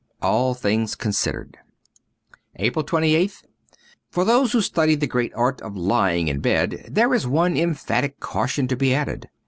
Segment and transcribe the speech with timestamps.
[0.23, 1.59] 'All things Considered.''
[2.55, 2.83] 127 APRIL
[3.29, 3.43] 28th
[4.09, 8.19] FOR those who study the great art of lying in bed there is one emphatic
[8.19, 9.29] caution to be added.